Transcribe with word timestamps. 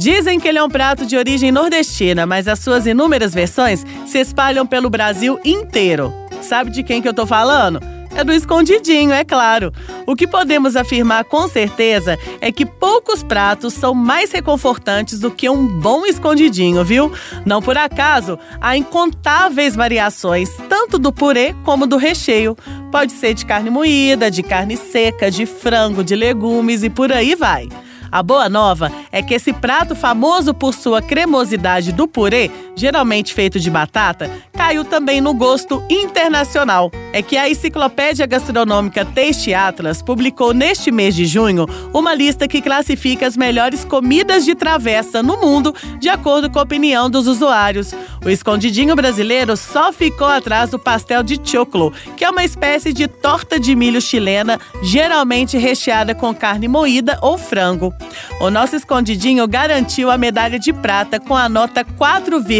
Dizem 0.00 0.40
que 0.40 0.48
ele 0.48 0.56
é 0.56 0.64
um 0.64 0.68
prato 0.70 1.04
de 1.04 1.14
origem 1.14 1.52
nordestina, 1.52 2.24
mas 2.24 2.48
as 2.48 2.60
suas 2.60 2.86
inúmeras 2.86 3.34
versões 3.34 3.84
se 4.06 4.18
espalham 4.18 4.66
pelo 4.66 4.88
Brasil 4.88 5.38
inteiro. 5.44 6.10
Sabe 6.40 6.70
de 6.70 6.82
quem 6.82 7.02
que 7.02 7.08
eu 7.08 7.12
tô 7.12 7.26
falando? 7.26 7.78
É 8.14 8.24
do 8.24 8.32
escondidinho, 8.32 9.12
é 9.12 9.24
claro. 9.24 9.70
O 10.06 10.16
que 10.16 10.26
podemos 10.26 10.74
afirmar 10.74 11.24
com 11.24 11.46
certeza 11.46 12.18
é 12.40 12.50
que 12.50 12.64
poucos 12.64 13.22
pratos 13.22 13.74
são 13.74 13.92
mais 13.92 14.32
reconfortantes 14.32 15.20
do 15.20 15.30
que 15.30 15.50
um 15.50 15.66
bom 15.66 16.06
escondidinho, 16.06 16.82
viu? 16.82 17.12
Não 17.44 17.60
por 17.60 17.76
acaso, 17.76 18.38
há 18.58 18.78
incontáveis 18.78 19.76
variações, 19.76 20.48
tanto 20.66 20.98
do 20.98 21.12
purê 21.12 21.54
como 21.62 21.86
do 21.86 21.98
recheio. 21.98 22.56
Pode 22.90 23.12
ser 23.12 23.34
de 23.34 23.44
carne 23.44 23.68
moída, 23.68 24.30
de 24.30 24.42
carne 24.42 24.78
seca, 24.78 25.30
de 25.30 25.44
frango, 25.44 26.02
de 26.02 26.16
legumes 26.16 26.82
e 26.82 26.88
por 26.88 27.12
aí 27.12 27.34
vai. 27.34 27.68
A 28.12 28.22
boa 28.22 28.48
nova 28.48 28.90
é 29.12 29.22
que 29.22 29.34
esse 29.34 29.52
prato 29.52 29.94
famoso 29.94 30.52
por 30.52 30.74
sua 30.74 31.00
cremosidade 31.00 31.92
do 31.92 32.08
purê, 32.08 32.50
geralmente 32.74 33.34
feito 33.34 33.58
de 33.58 33.70
batata, 33.70 34.30
caiu 34.52 34.84
também 34.84 35.20
no 35.20 35.34
gosto 35.34 35.82
internacional. 35.90 36.90
É 37.12 37.22
que 37.22 37.36
a 37.36 37.48
Enciclopédia 37.48 38.26
Gastronômica 38.26 39.04
Taste 39.04 39.52
Atlas 39.52 40.00
publicou 40.02 40.54
neste 40.54 40.90
mês 40.90 41.14
de 41.14 41.26
junho 41.26 41.66
uma 41.92 42.14
lista 42.14 42.46
que 42.46 42.62
classifica 42.62 43.26
as 43.26 43.36
melhores 43.36 43.84
comidas 43.84 44.44
de 44.44 44.54
travessa 44.54 45.22
no 45.22 45.36
mundo, 45.38 45.74
de 45.98 46.08
acordo 46.08 46.48
com 46.48 46.58
a 46.58 46.62
opinião 46.62 47.10
dos 47.10 47.26
usuários. 47.26 47.92
O 48.24 48.28
escondidinho 48.28 48.94
brasileiro 48.94 49.56
só 49.56 49.92
ficou 49.92 50.28
atrás 50.28 50.70
do 50.70 50.78
pastel 50.78 51.22
de 51.22 51.40
choclo, 51.42 51.92
que 52.16 52.24
é 52.24 52.30
uma 52.30 52.44
espécie 52.44 52.92
de 52.92 53.08
torta 53.08 53.58
de 53.58 53.74
milho 53.74 54.00
chilena, 54.00 54.60
geralmente 54.82 55.58
recheada 55.58 56.14
com 56.14 56.34
carne 56.34 56.68
moída 56.68 57.18
ou 57.22 57.38
frango. 57.38 57.92
O 58.40 58.50
nosso 58.50 58.76
escondidinho 58.76 59.48
garantiu 59.48 60.10
a 60.10 60.18
medalha 60.18 60.58
de 60.58 60.72
prata 60.72 61.18
com 61.18 61.34
a 61.34 61.48
nota 61.48 61.84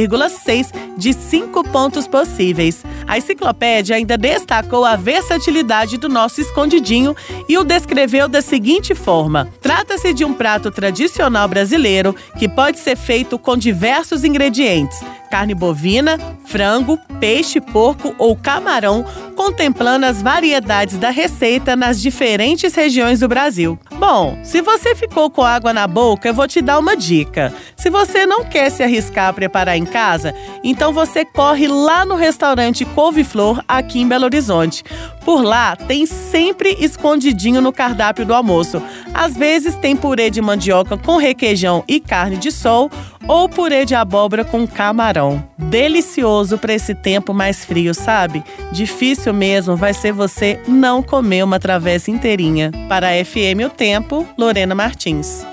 4,6 0.09 0.73
de 0.97 1.13
5 1.13 1.65
pontos 1.71 2.07
possíveis. 2.07 2.85
A 3.07 3.19
enciclopédia 3.19 3.97
ainda 3.97 4.17
destacou 4.17 4.85
a 4.85 4.97
versatilidade 4.97 5.99
do 5.99 6.09
nosso 6.09 6.41
escondidinho 6.41 7.15
e 7.49 7.59
o 7.59 7.65
descreveu 7.65 8.29
da 8.29 8.41
seguinte 8.41 8.95
forma: 8.95 9.49
trata-se 9.61 10.13
de 10.13 10.25
um 10.25 10.33
prato 10.33 10.71
tradicional 10.71 11.49
brasileiro 11.49 12.15
que 12.39 12.49
pode 12.49 12.79
ser 12.79 12.97
feito 12.97 13.39
com 13.39 13.57
diversos 13.57 14.25
ingredientes 14.25 15.01
carne 15.31 15.55
bovina, 15.55 16.19
frango, 16.45 16.99
peixe, 17.21 17.61
porco 17.61 18.13
ou 18.19 18.35
camarão, 18.37 19.05
contemplando 19.37 20.05
as 20.05 20.21
variedades 20.21 20.99
da 20.99 21.11
receita 21.11 21.77
nas 21.77 22.03
diferentes 22.03 22.75
regiões 22.75 23.21
do 23.21 23.29
Brasil. 23.29 23.79
Bom, 24.01 24.39
se 24.43 24.63
você 24.63 24.95
ficou 24.95 25.29
com 25.29 25.43
água 25.43 25.75
na 25.75 25.87
boca, 25.87 26.27
eu 26.27 26.33
vou 26.33 26.49
te 26.49 26.63
dar 26.63 26.79
uma 26.79 26.97
dica. 26.97 27.53
Se 27.77 27.91
você 27.91 28.25
não 28.25 28.47
quer 28.47 28.71
se 28.71 28.83
arriscar 28.83 29.29
a 29.29 29.33
preparar 29.35 29.77
em 29.77 29.85
casa, 29.85 30.35
então 30.65 30.91
você 30.91 31.23
corre 31.23 31.69
lá 31.69 32.07
no 32.07 32.15
restaurante 32.15 32.87
Couve-Flor, 32.87 33.63
aqui 33.69 34.01
em 34.01 34.09
Belo 34.09 34.25
Horizonte. 34.25 34.83
Por 35.23 35.43
lá 35.43 35.77
tem 35.77 36.07
sempre 36.07 36.79
escondidinho 36.81 37.61
no 37.61 37.75
cardápio 37.75 38.25
do 38.25 38.33
almoço. 38.33 38.83
Às 39.13 39.37
vezes 39.37 39.77
tem 39.77 39.95
purê 39.95 40.31
de 40.31 40.41
mandioca 40.41 40.97
com 40.97 41.19
requeijão 41.19 41.85
e 41.87 42.01
carne 42.01 42.39
de 42.39 42.51
sol 42.51 42.91
ou 43.31 43.49
purê 43.49 43.85
de 43.85 43.95
abóbora 43.95 44.45
com 44.45 44.67
camarão. 44.67 45.41
Delicioso 45.57 46.59
para 46.59 46.75
esse 46.75 46.97
tempo 46.97 47.33
mais 47.33 47.65
frio, 47.65 47.95
sabe? 47.95 48.43
Difícil 48.73 49.33
mesmo 49.33 49.77
vai 49.77 49.95
ser 49.95 50.11
você 50.11 50.59
não 50.67 51.01
comer 51.01 51.45
uma 51.45 51.61
travessa 51.61 52.11
inteirinha. 52.11 52.73
Para 52.89 53.11
a 53.11 53.25
FM 53.25 53.67
O 53.67 53.71
Tempo, 53.71 54.27
Lorena 54.37 54.75
Martins. 54.75 55.47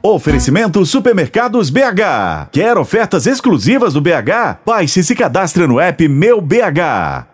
Oferecimento 0.00 0.86
Supermercados 0.86 1.68
BH. 1.68 2.48
Quer 2.52 2.78
ofertas 2.78 3.26
exclusivas 3.26 3.92
do 3.92 4.00
BH? 4.00 4.60
Baixe 4.64 5.00
e 5.00 5.04
se 5.04 5.16
cadastre 5.16 5.66
no 5.66 5.80
app 5.80 6.06
Meu 6.08 6.40
BH. 6.40 7.29